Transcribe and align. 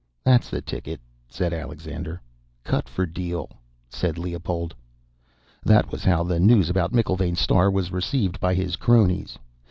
"That's 0.23 0.49
the 0.49 0.63
ticket," 0.63 0.99
said 1.29 1.53
Alexander. 1.53 2.19
"Cut 2.63 2.89
for 2.89 3.05
deal," 3.05 3.49
said 3.87 4.17
Leopold. 4.17 4.73
That 5.63 5.91
was 5.91 6.03
how 6.03 6.23
the 6.23 6.39
news 6.39 6.71
about 6.71 6.91
McIlvaine's 6.91 7.39
Star 7.39 7.69
was 7.69 7.91
received 7.91 8.39
by 8.39 8.55
his 8.55 8.75
cronies. 8.77 9.37